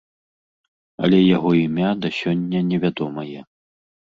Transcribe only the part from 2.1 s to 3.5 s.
сёння невядомае.